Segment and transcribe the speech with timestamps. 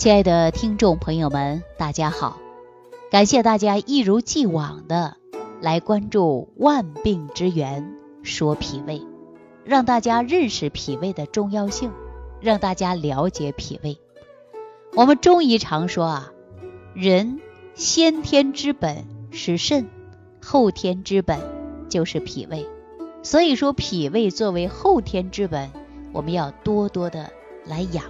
[0.00, 2.38] 亲爱的听众朋友们，大家好！
[3.10, 5.18] 感谢大家一如既往的
[5.60, 9.00] 来关注《万病之源说脾胃》，
[9.62, 11.92] 让大家认识脾胃的重要性，
[12.40, 13.98] 让大家了解脾胃。
[14.94, 16.32] 我们中医常说啊，
[16.94, 17.38] 人
[17.74, 19.86] 先天之本是肾，
[20.40, 21.38] 后天之本
[21.90, 22.66] 就是脾胃。
[23.22, 25.68] 所以说，脾胃作为后天之本，
[26.14, 27.30] 我们要多多的
[27.66, 28.04] 来养。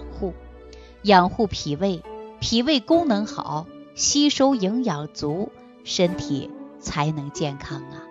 [1.03, 2.03] 养护脾胃，
[2.39, 3.65] 脾胃功能好，
[3.95, 5.51] 吸收营养足，
[5.83, 8.03] 身体才能健康啊。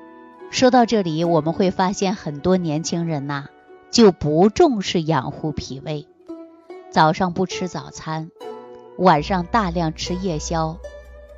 [0.51, 3.47] 说到这里，我们会发现很多年轻人呐
[3.93, 6.09] 就不重视养护脾胃，
[6.91, 8.31] 早上不吃早餐，
[8.99, 10.79] 晚上大量吃夜宵，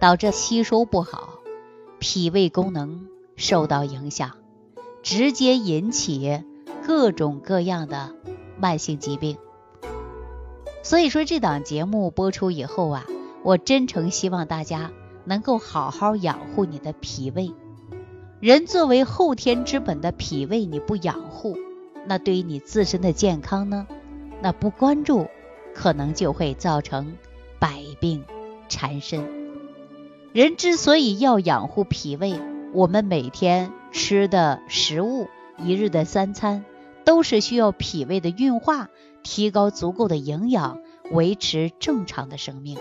[0.00, 1.40] 导致吸收不好，
[1.98, 4.32] 脾胃功能受到影响，
[5.02, 6.42] 直接引起
[6.86, 8.14] 各种各样的
[8.58, 9.36] 慢性疾病。
[10.82, 13.06] 所以说这档节目播出以后啊，
[13.44, 14.90] 我真诚希望大家
[15.24, 17.52] 能够好好养护你的脾胃。
[18.40, 21.56] 人作为后天之本的脾胃你不养护，
[22.06, 23.86] 那对于你自身的健康呢，
[24.40, 25.28] 那不关注，
[25.72, 27.16] 可能就会造成
[27.60, 28.24] 百病
[28.68, 29.24] 缠身。
[30.32, 32.40] 人之所以要养护脾胃，
[32.72, 36.64] 我们每天吃的食物，一日的三餐，
[37.04, 38.88] 都是需要脾胃的运化。
[39.22, 40.78] 提高足够的营养，
[41.10, 42.78] 维持正常的生命。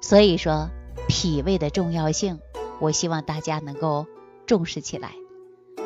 [0.00, 0.68] 所以说，
[1.08, 2.38] 脾胃的重要性，
[2.80, 4.06] 我希望大家能够
[4.46, 5.12] 重视起来。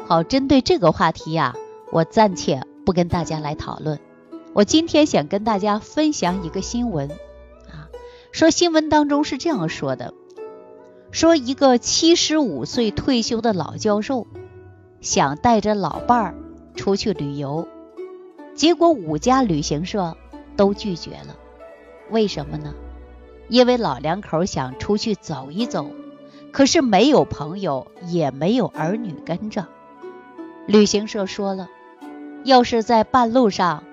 [0.06, 1.54] 好，针对这个话题呀，
[1.90, 4.00] 我暂且不跟大家来讨论。
[4.52, 7.10] 我今天想跟大家分享一个新闻
[7.70, 7.88] 啊，
[8.32, 10.12] 说新闻当中是这样说的：
[11.10, 14.26] 说一个七十五岁退休的老教授，
[15.00, 16.34] 想带着老伴儿
[16.74, 17.66] 出去旅游。
[18.54, 20.16] 结果五家旅行社
[20.56, 21.36] 都拒绝了，
[22.10, 22.74] 为什么呢？
[23.48, 25.90] 因为老两口想出去走一走，
[26.52, 29.66] 可是没有朋友，也没有儿女跟着。
[30.66, 31.68] 旅行社说了，
[32.44, 33.84] 要是在半路上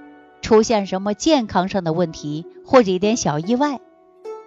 [0.41, 3.79] 出现什么健康上的问题或者一点小意外，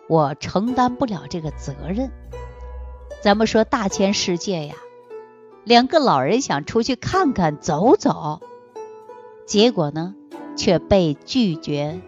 [0.08, 2.10] 我承担不了这个责任。
[3.22, 4.74] 咱们说大千世界呀，
[5.64, 8.40] 两个老人想出去看看走走。
[9.46, 10.14] 结果呢，
[10.56, 12.00] 却被拒绝。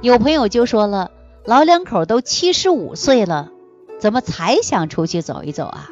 [0.00, 1.10] 有朋友就说了
[1.44, 3.50] ：“老两口都七十五岁了，
[3.98, 5.90] 怎么才想出去走一走啊？”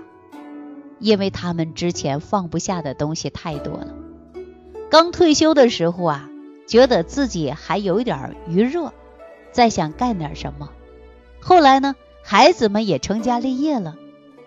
[0.98, 3.94] 因为他们之前放不下的东西太多了。
[4.91, 6.28] 刚退休的时候啊，
[6.66, 8.92] 觉得自己还有一点余热，
[9.50, 10.70] 再想干点什么。
[11.41, 13.97] 后来呢，孩子们也成家立业了，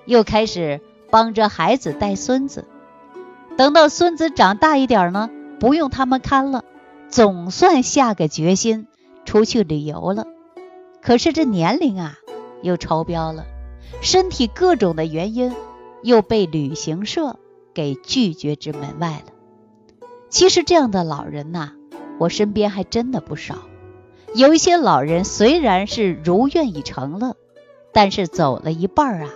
[0.06, 0.80] 又开始
[1.10, 2.66] 帮着孩子带孙子。
[3.56, 6.64] 等到孙子长大一点呢，不用他们看了，
[7.08, 8.88] 总算下个决心
[9.26, 10.26] 出去旅游了。
[11.02, 12.18] 可是这年龄啊
[12.62, 13.46] 又超标了，
[14.02, 15.54] 身体各种的原因
[16.02, 17.38] 又被旅行社
[17.74, 19.34] 给拒绝之门外了。
[20.30, 21.74] 其实这样的老人呐，
[22.18, 23.60] 我身边还真的不少。
[24.34, 27.36] 有一些老人虽然是如愿以偿了，
[27.92, 29.30] 但是走了一半啊，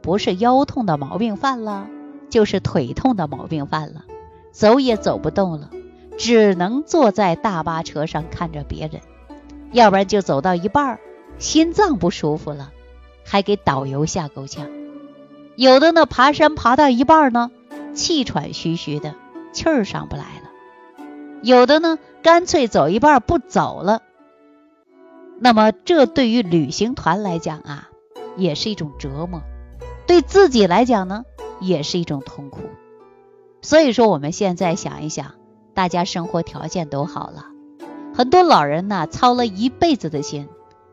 [0.00, 1.86] 不是腰痛的毛病犯了。
[2.30, 4.04] 就是腿痛的毛病犯了，
[4.52, 5.70] 走也走不动了，
[6.18, 9.00] 只能坐在大巴车上看着别人，
[9.72, 10.98] 要不然就走到一半，
[11.38, 12.72] 心脏不舒服了，
[13.24, 14.66] 还给导游吓够呛。
[15.56, 17.50] 有的呢，爬山爬到一半呢，
[17.92, 19.14] 气喘吁吁的，
[19.52, 21.04] 气儿上不来了；
[21.42, 24.02] 有的呢，干脆走一半不走了。
[25.40, 27.88] 那么，这对于旅行团来讲啊，
[28.36, 29.40] 也是一种折磨；
[30.06, 31.24] 对自己来讲呢？
[31.60, 32.60] 也是一种痛苦，
[33.62, 35.34] 所以说我们现在想一想，
[35.74, 37.46] 大家生活条件都好了，
[38.14, 40.48] 很多老人呢操了一辈子的心，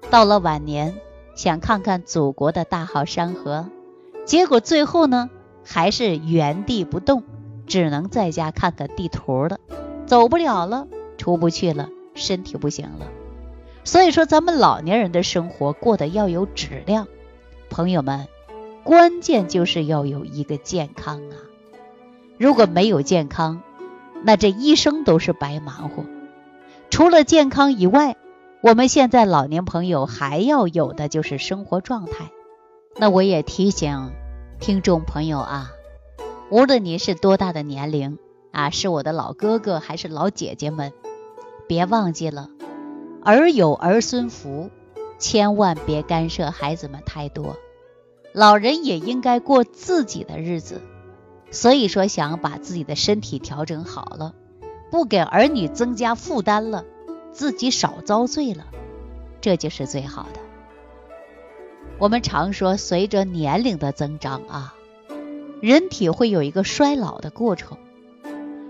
[0.10, 0.96] 到了晚年
[1.36, 3.68] 想看看祖国的大好山河，
[4.26, 5.30] 结果最后呢
[5.64, 7.24] 还是原地不动，
[7.68, 9.60] 只能在家看看地图了，
[10.06, 10.88] 走不了了，
[11.18, 13.08] 出不去了，身体不行了。
[13.84, 17.08] 所以说咱们老年人的生活过得要有质量，
[17.70, 18.28] 朋友们。
[18.86, 21.36] 关键就是要有一个健康啊！
[22.38, 23.64] 如果没有健康，
[24.22, 26.06] 那这一生都是白忙活。
[26.92, 28.16] 除了健康以外，
[28.62, 32.30] 我们现在老年朋友还要有的就是生活状态。
[32.96, 34.12] 那我也提醒
[34.60, 35.72] 听众朋友啊，
[36.52, 38.20] 无论你是多大的年龄
[38.52, 40.94] 啊，是我的老哥哥还是老姐姐们，
[41.68, 42.52] 别忘记了
[43.24, 44.70] 儿有儿孙福，
[45.18, 47.58] 千万别干涉孩子们太多。
[48.36, 50.82] 老人也应该过自己的日子，
[51.52, 54.36] 所以说想把自己的身体调整好了，
[54.92, 56.84] 不给儿女增加负担了，
[57.32, 58.66] 自己少遭罪了，
[59.40, 60.42] 这就是最好的。
[61.98, 64.76] 我们常说，随着年龄的增长啊，
[65.62, 67.78] 人体会有一个衰老的过程。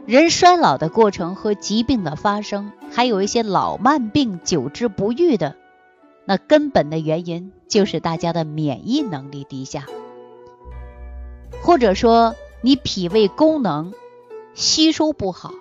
[0.06, 5.56] 人衰老的过程和疾病的发生，还有一些老慢病久治不愈的，
[6.25, 9.86] 那根本的原因就是大家的免疫能力低下，
[11.62, 13.94] 或者说你脾胃功能
[14.54, 15.51] 吸收不好。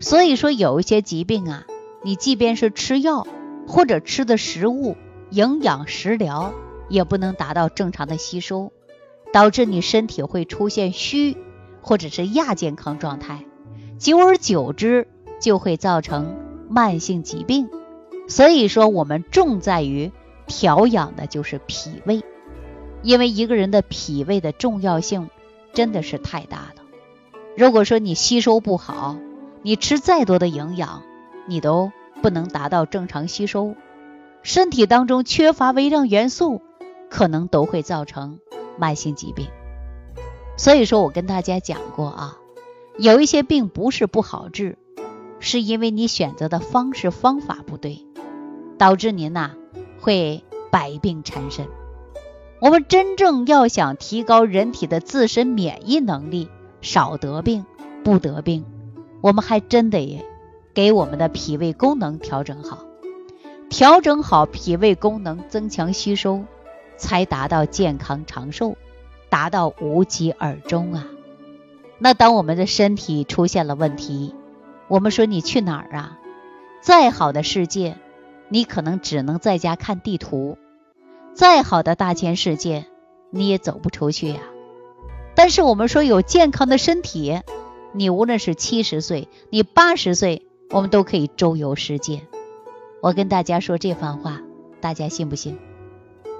[0.00, 1.66] 所以说有一些疾病啊，
[2.02, 3.26] 你即便是吃药
[3.66, 4.96] 或者吃的食物、
[5.30, 6.52] 营养食疗，
[6.88, 8.72] 也不能达到正常的吸收，
[9.32, 11.36] 导致你身体会出现虚
[11.82, 13.44] 或者是亚健康状态。
[13.98, 15.08] 久而久之，
[15.40, 16.36] 就会造成
[16.68, 17.68] 慢性疾病。
[18.28, 20.12] 所以说，我们重在于
[20.46, 22.22] 调养的就是脾胃，
[23.02, 25.30] 因为一个人的脾胃的重要性
[25.72, 26.82] 真的是太大了。
[27.56, 29.16] 如果说你吸收不好，
[29.62, 31.02] 你吃再多的营养，
[31.46, 31.90] 你都
[32.22, 33.74] 不能达到正常吸收，
[34.42, 36.60] 身体当中缺乏微量元素，
[37.10, 38.38] 可能都会造成
[38.76, 39.48] 慢性疾病。
[40.56, 42.38] 所以说我跟大家讲过啊。
[42.98, 44.76] 有一些病不是不好治，
[45.38, 48.04] 是因为你选择的方式方法不对，
[48.78, 49.50] 导致您呐
[50.00, 51.66] 会百病缠身。
[52.60, 56.48] 我们真正要想提高人体的自身免疫能力，
[56.80, 57.66] 少得病
[58.02, 58.64] 不得病，
[59.20, 60.24] 我们还真得
[60.74, 62.84] 给我们的脾胃功能调整好，
[63.68, 66.44] 调整好脾胃功能，增强吸收，
[66.96, 68.76] 才达到健康长寿，
[69.28, 71.06] 达到无疾而终啊。
[71.98, 74.34] 那当我们的身体出现了问题，
[74.88, 76.18] 我们说你去哪儿啊？
[76.80, 77.96] 再好的世界，
[78.48, 80.56] 你可能只能在家看地图；
[81.34, 82.86] 再好的大千世界，
[83.30, 84.40] 你也走不出去呀。
[85.34, 87.40] 但是我们说有健康的身体，
[87.92, 92.22] 你无论是七十岁，你八十岁，我们都可以周游世界。
[93.00, 94.40] 我跟大家说这番话，
[94.80, 95.58] 大家信不信？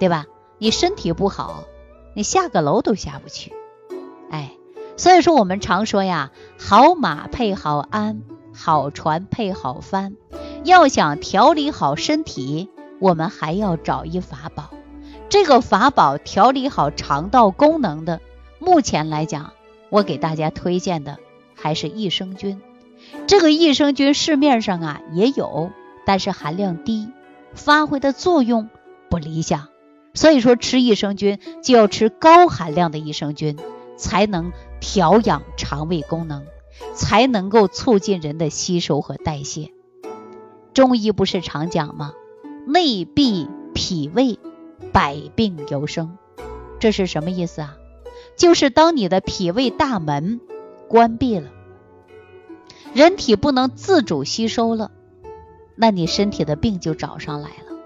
[0.01, 0.27] 对吧？
[0.59, 1.65] 你身体不好，
[2.15, 3.53] 你下个楼都下不去。
[4.31, 4.53] 哎。
[4.97, 8.23] 所以说，我们常说呀，好马配好鞍，
[8.53, 10.17] 好船配好帆。
[10.65, 12.69] 要想调理好身体，
[13.01, 14.71] 我们还要找一法宝。
[15.29, 18.21] 这个法宝调理好肠道功能的，
[18.59, 19.53] 目前来讲，
[19.91, 21.19] 我给大家推荐的
[21.55, 22.61] 还是益生菌。
[23.27, 25.71] 这个益生菌市面上啊也有，
[26.07, 27.09] 但是含量低，
[27.55, 28.69] 发挥的作用
[29.09, 29.69] 不理想。
[30.15, 33.57] 所以说，吃益生菌就要吃高含量的益生菌，
[33.97, 34.53] 才能。
[34.81, 36.45] 调养肠胃功能，
[36.95, 39.73] 才能够促进人的吸收和代谢。
[40.79, 42.13] 中医不是常讲吗？
[42.65, 44.39] 内闭脾胃，
[44.93, 46.17] 百病由生。
[46.79, 47.77] 这是什么意思啊？
[48.37, 50.41] 就是当你的脾胃大门
[50.87, 51.51] 关闭了，
[52.95, 54.93] 人体不能自主吸收了，
[55.75, 57.77] 那你身体的病就找上来了。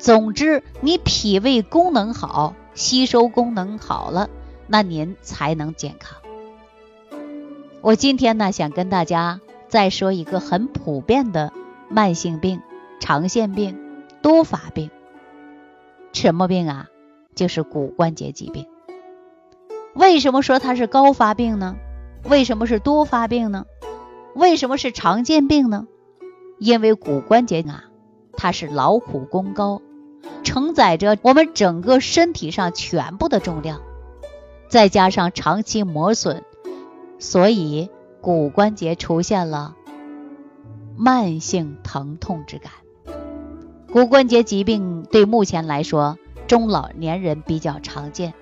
[0.00, 4.28] 总之，你脾胃功能好，吸收功能好了。
[4.66, 6.18] 那您才能健康。
[7.80, 11.52] 我今天呢，想跟大家再说一个很普遍的
[11.88, 12.62] 慢性病、
[13.00, 13.78] 常见病、
[14.22, 14.90] 多发病。
[16.12, 16.88] 什么病啊？
[17.34, 18.66] 就是骨关节疾病。
[19.94, 21.76] 为什么说它是高发病呢？
[22.24, 23.64] 为什么是多发病呢？
[24.34, 25.86] 为什么是常见病呢？
[26.58, 27.84] 因为骨关节啊，
[28.32, 29.80] 它是劳苦功高，
[30.42, 33.80] 承载着我们整个身体上全部的重量。
[34.68, 36.44] 再加上长期磨损，
[37.18, 37.88] 所以
[38.20, 39.76] 骨关节出现了
[40.98, 42.72] 慢性疼痛之感。
[43.92, 48.34] 骨关节疾病对目前来说，中老年人比较常见。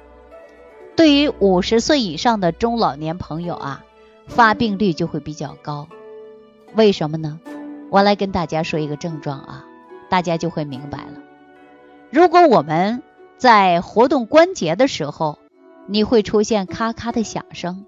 [0.97, 3.85] 对于五十岁以上的中老年朋友啊，
[4.27, 5.87] 发病率就会比较高。
[6.75, 7.39] 为什么呢？
[7.91, 9.67] 我来跟大家说一个症状啊，
[10.09, 11.21] 大家就会明白了。
[12.11, 13.03] 如果我们
[13.37, 15.39] 在活动关节的时候，
[15.87, 17.85] 你会出现咔咔的响声，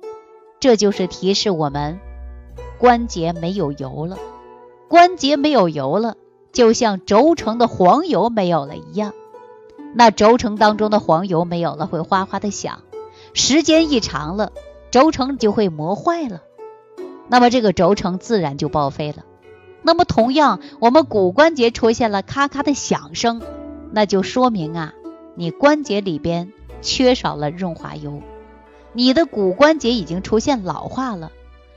[0.60, 1.98] 这就是提示我们
[2.78, 4.18] 关节没有油了。
[4.88, 6.16] 关节没有油了，
[6.52, 9.12] 就像轴承的黄油没有了一样。
[9.94, 12.80] 那轴承当中的黄油没有了，会哗哗的响，
[13.34, 14.52] 时间一长了，
[14.90, 16.42] 轴承就会磨坏了。
[17.28, 19.24] 那么这个轴承自然就报废了。
[19.82, 23.42] 那么同样，我们骨关节出现了咔咔的响声，
[23.92, 24.94] 那就说明啊，
[25.34, 26.52] 你关节里边。
[26.80, 28.22] 缺少了润滑油，
[28.92, 31.32] 你的骨关节已经出现老化了，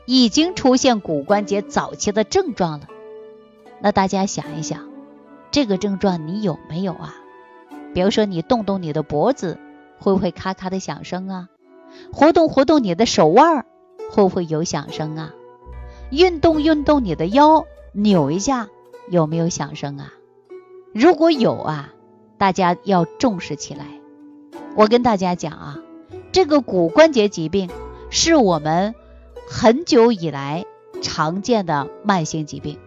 [0.06, 2.88] 已经出现骨关节早期的症状了。
[3.82, 4.88] 那大家想一想，
[5.52, 7.16] 这个症状你有没有啊？
[7.94, 9.60] 比如说你动动你的脖子，
[10.00, 11.50] 会不会咔咔的响声啊？
[12.14, 13.66] 活动活动你的手腕，
[14.12, 15.34] 会不会有响声啊？
[16.10, 18.70] 运动运动你的腰，扭一下，
[19.10, 20.14] 有没有响声啊？
[20.94, 21.94] 如果有啊，
[22.38, 23.86] 大家要重视起来。
[24.76, 25.80] 我跟大家讲啊，
[26.32, 27.70] 这个骨关节疾病
[28.10, 28.96] 是我们
[29.50, 30.66] 很久以来
[31.02, 32.78] 常见的慢性疾病。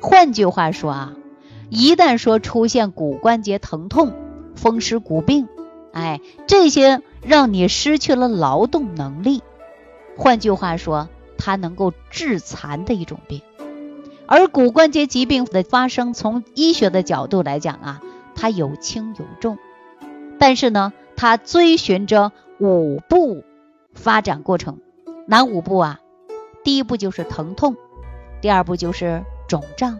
[0.00, 1.12] 换句话说啊，
[1.70, 4.12] 一旦说出现骨关节疼痛、
[4.54, 5.48] 风湿骨病，
[5.92, 9.42] 哎，这些让你失去了劳动能力。
[10.16, 13.42] 换句话说，它能够致残的一种病。
[14.26, 18.02] 而骨关节疾病的发生，从医学的角度来讲啊，
[18.34, 19.58] 它有轻有重，
[20.38, 23.42] 但是呢，它遵循着五步
[23.94, 24.78] 发展过程。
[25.26, 26.00] 哪五步啊？
[26.62, 27.76] 第一步就是疼痛，
[28.40, 29.98] 第二步就是肿胀，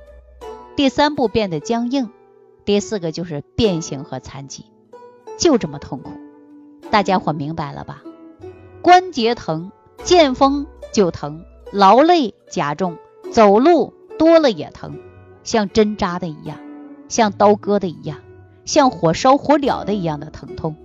[0.77, 2.11] 第三步变得僵硬，
[2.67, 4.67] 第四个就是变形和残疾，
[5.39, 6.13] 就这么痛苦。
[6.91, 8.03] 大家伙明白了吧？
[8.83, 9.73] 关节疼，
[10.05, 12.99] 见风就疼，劳累加重，
[13.33, 14.99] 走路多了也疼，
[15.45, 16.59] 像针扎的一样，
[17.09, 18.19] 像刀割的一样，
[18.67, 20.77] 像火烧火燎的一样的疼痛。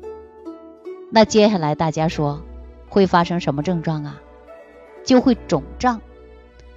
[1.09, 2.41] 那接下来大家说
[2.87, 4.21] 会发生什么症状啊？
[5.03, 5.99] 就会肿胀，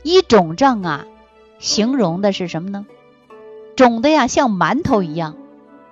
[0.02, 1.06] 一肿胀啊，
[1.58, 2.86] 形容的是什么呢？
[3.76, 5.36] 肿的呀，像馒头一样，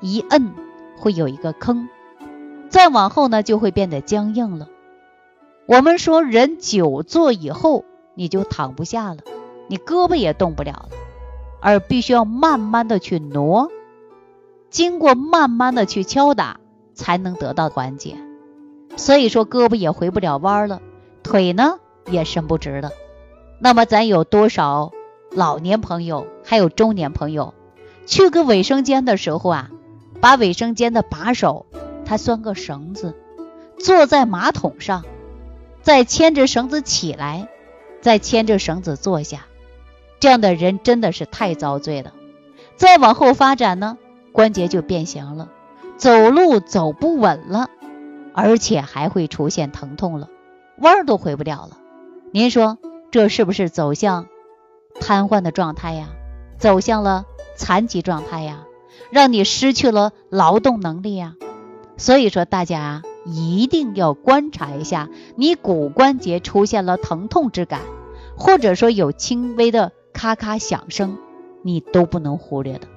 [0.01, 0.53] 一摁
[0.97, 1.89] 会有一个坑，
[2.69, 4.69] 再往后呢，就会变得僵硬了。
[5.67, 9.19] 我们说人久坐以后，你就躺不下了，
[9.69, 10.89] 你胳膊也动不了了，
[11.61, 13.71] 而必须要慢慢的去挪，
[14.71, 16.61] 经过慢慢的去敲打，
[16.95, 18.17] 才能得到缓解。
[18.97, 20.81] 所以说胳膊也回不了弯了，
[21.23, 21.79] 腿呢？
[22.11, 22.91] 也伸不直了，
[23.59, 24.93] 那么咱有多少
[25.35, 27.55] 老年朋友，还有中年朋友，
[28.07, 29.71] 去个卫生间的时候啊，
[30.21, 31.67] 把卫生间的把手，
[32.05, 33.15] 他拴个绳子，
[33.79, 35.05] 坐在马桶上，
[35.83, 37.49] 再牵着绳子起来，
[38.01, 39.47] 再牵着绳子坐下，
[40.21, 42.13] 这样的人真的是太遭罪了。
[42.77, 43.99] 再往后发展呢，
[44.31, 45.49] 关节就变形了，
[45.97, 47.71] 走路走不稳了，
[48.33, 50.29] 而且还会出现疼痛了，
[50.79, 51.79] 弯都回不了了。
[52.31, 52.79] 您说
[53.11, 54.27] 这是不是走向
[55.01, 56.09] 瘫痪的状态呀？
[56.59, 58.65] 走向了残疾状态呀？
[59.11, 61.35] 让你失去了劳动能力呀？
[61.97, 67.81] 所以说大家，一定要观察一下，你骨关节出现了疼痛之感，
[68.37, 71.19] 或者说有轻微的咔咔响声，
[71.63, 72.89] 你都不能忽略的。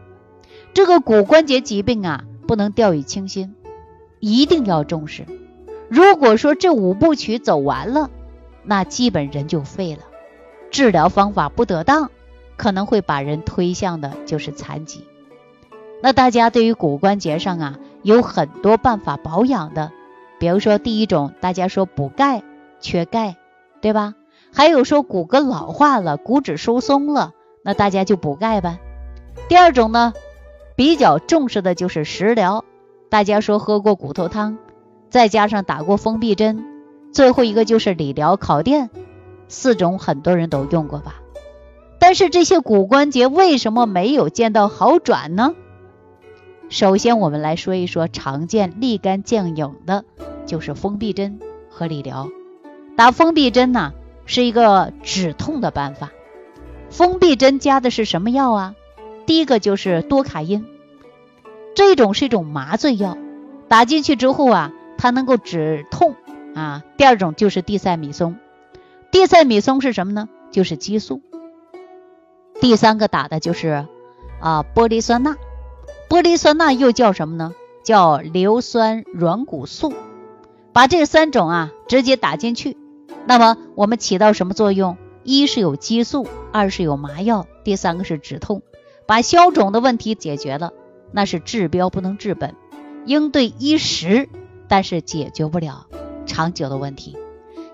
[0.74, 3.56] 这个骨关节疾病啊，不能掉以轻心，
[4.20, 5.26] 一定要重视。
[5.90, 8.10] 如果说这五部曲走完了，
[8.64, 10.02] 那基本人就废了，
[10.72, 12.10] 治疗方法不得当，
[12.56, 15.06] 可能会把人推向的就是残疾。
[16.02, 19.92] 那大家对于骨关节上啊，有很多办法保养的，
[20.40, 22.44] 比如说第一种，大家说补钙，
[22.80, 23.36] 缺钙，
[23.82, 24.14] 对吧？
[24.54, 27.34] 还有说骨骼老化了，骨质疏松了，
[27.64, 28.80] 那大家就补钙呗。
[29.48, 30.14] 第二种呢，
[30.76, 32.64] 比较重视的就是食疗，
[33.10, 34.58] 大家说喝过骨头汤，
[35.10, 36.64] 再加上打过封闭针。
[37.12, 38.90] 最后一个就是理疗烤电，
[39.48, 41.16] 四种很多人都用过吧？
[42.00, 45.56] 但是这些骨关节为什么没有见到好转呢？
[46.70, 50.04] 首先我们来说一说常见立竿见影的，
[50.46, 51.40] 就是封闭针
[51.70, 52.30] 和理疗。
[52.96, 53.94] 打封闭针呢
[54.26, 56.12] 是一个止痛的办法，
[56.90, 58.76] 封闭针加的是什么药啊？
[59.26, 60.66] 第一个就是多卡因，
[61.74, 63.18] 这种是一种麻醉药，
[63.68, 66.16] 打进去之后啊，它能够止痛。
[66.56, 68.36] 啊，第二种就是地塞米松，
[69.12, 70.30] 地塞米松是什么呢？
[70.52, 71.22] 就是激素。
[72.60, 73.86] 第三个打的就是
[74.40, 75.36] 啊玻璃酸钠，
[76.10, 77.54] 玻璃酸钠又叫什么呢？
[77.84, 79.94] 叫硫酸软骨素。
[80.74, 82.78] 把这三种啊直接打进去，
[83.26, 84.98] 那么我们起到什么作用？
[85.24, 88.62] 一是有激素，二是有麻药，第三个是止痛，
[89.06, 90.72] 把消肿的问题解决了，
[91.12, 92.56] 那是治标不能治本，
[93.06, 94.30] 应对一时，
[94.68, 95.88] 但是解决不了。
[96.26, 97.18] 长久的问题，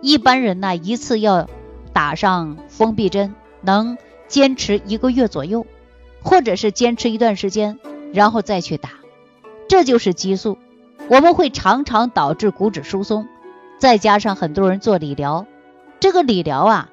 [0.04, 1.48] 一般人呢一次要
[1.94, 5.66] 打上封闭针，能坚持一个月左右，
[6.22, 7.80] 或者是坚持一段时间，
[8.12, 8.90] 然后再去打，
[9.70, 10.58] 这就是激素。
[11.08, 13.30] 我们会常常导致骨质疏松，
[13.80, 15.48] 再加上很多人做理疗，
[16.02, 16.90] 这个理疗啊，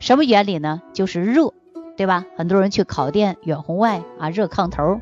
[0.00, 0.82] 什么原理呢？
[0.92, 1.54] 就是热，
[1.96, 2.24] 对吧？
[2.36, 5.00] 很多人去烤电、远红外啊，热炕头，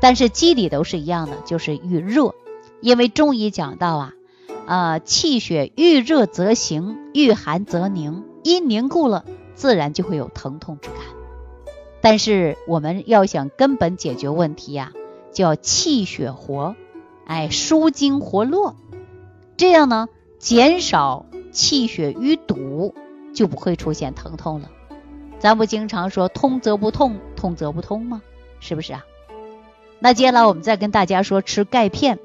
[0.00, 2.34] 但是机理都是一样的，就是遇热，
[2.80, 4.12] 因为中医讲到啊。
[4.66, 10.98] 啊，气血遇热则行，遇寒则凝，一凝固了，自然就会有疼痛之感。
[12.00, 14.92] 但是我们要想根本解决问题呀，
[15.32, 16.76] 就要气血活，
[17.26, 18.74] 哎，舒筋活络，
[19.56, 22.94] 这样呢，减少气血淤堵，
[23.34, 24.70] 就不会出现疼痛了。
[25.38, 28.22] 咱不经常说通则不痛，痛则不通吗？
[28.60, 29.04] 是不是啊？
[29.98, 32.18] 那接下来我们再跟大家说吃钙片，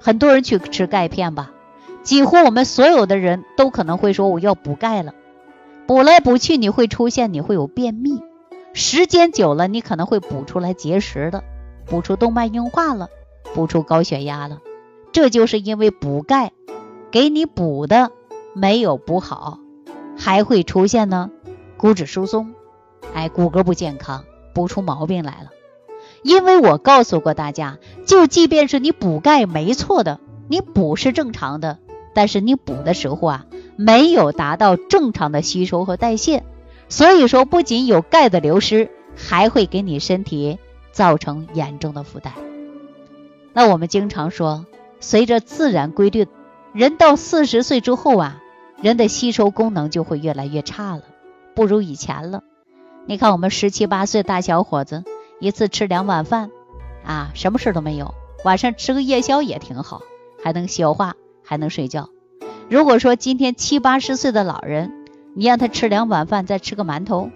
[0.00, 1.52] 很多人去吃钙片吧，
[2.02, 5.14] 几乎我们所有的人都可能会说我要补钙了，
[5.86, 8.20] 补来补去你会出现你会有便秘，
[8.72, 11.44] 时间久了你可能会补出来结石的，
[11.86, 13.08] 补出动脉硬化了，
[13.54, 14.60] 补出高血压了，
[15.12, 16.52] 这就是因为补钙
[17.10, 18.10] 给你补的
[18.54, 19.58] 没有补好，
[20.16, 21.30] 还会出现呢
[21.76, 22.52] 骨质疏松，
[23.14, 25.50] 哎骨骼不健康，补出毛病来了。
[26.22, 31.78] 因为我告诉过大家，就即便是你补钙没错的，你补是正常的，
[32.14, 36.42] 但是你补的时候啊，没有达到正常的吸收和代谢，
[36.88, 40.58] 所以说不仅有钙的流失，还会给你身体
[40.92, 42.32] 造成严重的负担。
[43.52, 44.66] 那我们经常说，
[45.00, 46.26] 随着自然规律，
[46.72, 48.40] 人到四十岁之后啊，
[48.80, 51.02] 人的吸收功能就会越来越差了，
[51.54, 52.42] 不如以前了。
[53.06, 55.04] 你看我们十七八岁大小伙子。
[55.40, 56.52] 一次吃两碗饭，
[57.04, 58.14] 啊，什么事都没有。
[58.44, 60.02] 晚上吃个夜宵也挺好，
[60.40, 62.08] 还能消化，还能睡觉。
[62.68, 64.92] 如果说今天七八十岁的老人，
[65.34, 67.30] 你让他吃两碗饭，再吃个馒头，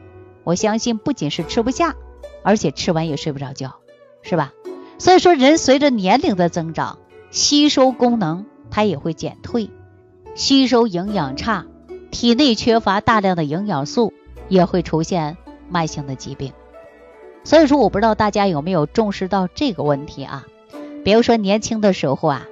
[0.44, 1.94] 我相信不仅是吃不下，
[2.42, 3.76] 而且吃完也睡不着觉，
[4.22, 4.52] 是吧？
[4.98, 6.98] 所以说，人随着年龄的增长，
[7.30, 9.70] 吸收功能它也会减退，
[10.34, 11.66] 吸收营养差，
[12.10, 14.14] 体内缺乏大量的营养素，
[14.48, 15.36] 也会出现
[15.68, 16.52] 慢性的疾病。
[17.44, 20.46] 所以说，我不知道大家有没有重视到这个问题啊？
[21.04, 22.46] 比如说年轻的时候啊，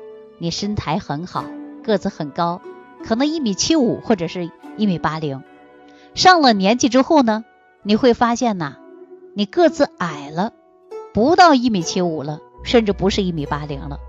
[0.44, 1.46] 你身材很好，
[1.82, 2.60] 个子很高，
[3.02, 5.42] 可能一米七五或者是一米八零。
[6.14, 7.46] 上了年纪之后呢，
[7.82, 8.76] 你会发现呐，
[9.32, 10.52] 你个子矮了，
[11.14, 14.00] 不到一米七五了，甚至不是一米八零了，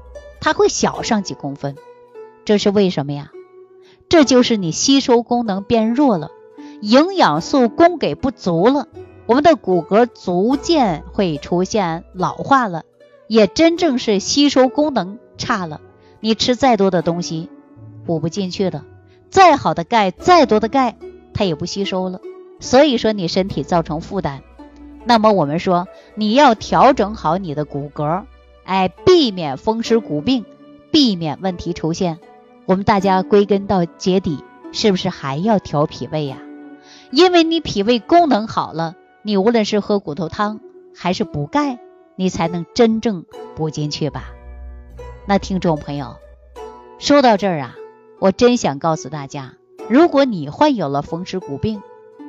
[0.41, 1.77] 它会小上几公分。
[2.43, 3.31] 这是为什么呀？
[4.09, 6.31] 这就是你吸收功能变弱了，
[6.81, 8.89] 营养素供给不足了。
[9.25, 12.83] 我们的骨骼逐渐会出现老化了，
[13.29, 15.79] 也真正是吸收功能差了。
[16.25, 17.51] 你吃再多的东西
[18.03, 18.83] 补不进去了，
[19.29, 20.97] 再好的钙，再多的钙
[21.35, 22.19] 它也不吸收了。
[22.59, 24.41] 所以说你身体造成负担。
[25.03, 28.23] 那么我们说你要调整好你的骨骼，
[28.63, 30.45] 哎，避免风湿骨病，
[30.89, 32.17] 避免问题出现。
[32.65, 34.39] 我们大家归根到结底，
[34.71, 36.39] 是不是还要调脾胃呀？
[37.11, 38.95] 因为你脾胃功能好了。
[39.21, 40.59] 你无论是喝骨头汤
[40.97, 41.77] 还是补钙，
[42.15, 44.31] 你才能真正补进去吧。
[45.27, 46.17] 那听众朋友，
[46.99, 47.75] 说到这儿啊，
[48.19, 49.55] 我真想告诉大家，
[49.89, 51.81] 如果你患有了风湿骨病，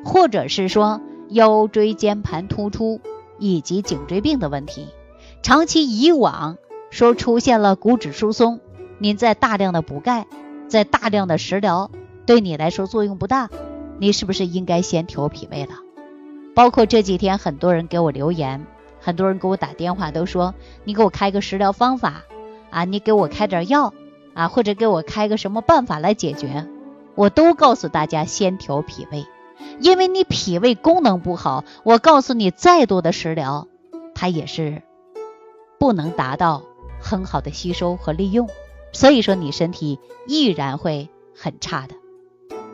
[0.03, 3.03] 或者是说腰椎间盘突出
[3.39, 4.89] 以及颈椎病的问题，
[5.43, 6.57] 长期以往
[6.89, 8.61] 说出现了骨质疏松，
[8.99, 10.27] 您在大量的补钙，
[10.67, 11.91] 在大量的食疗，
[12.25, 13.51] 对你来说作用不大，
[13.99, 15.75] 你是不是应该先调脾胃了？
[16.55, 18.67] 包括这几天很多人给我留言，
[19.01, 20.55] 很多人给我打电话，都说
[20.85, 22.25] 你给我开个食疗方法
[22.77, 23.95] 啊，你给我开点药
[24.35, 26.69] 啊，或者给我开个什么办法来解决。
[27.15, 29.25] 我都告诉大家先调脾胃，
[29.81, 33.67] 因为你脾胃功能不好，我告诉你再多的食疗，
[34.15, 34.83] 它也是
[35.79, 36.65] 不能达到
[37.01, 38.47] 很好的吸收和利用，
[38.93, 41.95] 所以说你身体依然会很差的。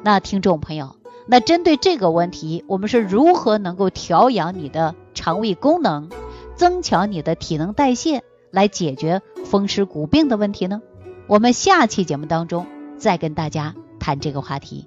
[0.03, 0.97] 那听众朋友。
[1.25, 6.11] 那针对这个问题，我们是如何能够调养你的肠胃功能，
[6.57, 10.81] 增强你的体能代谢，来解决风湿骨病的问题呢？
[11.27, 12.67] 我们下期节目当中
[12.99, 14.87] 再跟大家谈这个话题。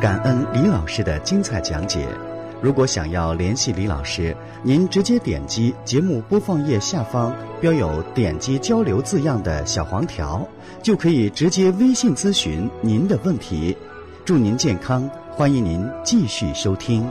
[0.00, 2.08] 感恩李老师的精彩讲解。
[2.60, 10.46] 如果想要联系李老师，您直接点击节目播放页下方标有“点击交流”字样的小黄条，
[10.80, 13.76] 就可以直接微信咨询您的问题。
[14.24, 17.04] 祝您健康，欢迎您继续收听。